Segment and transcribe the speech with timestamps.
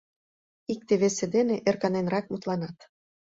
[0.73, 2.77] Икте-весе дене ӧрканенрак мутланат...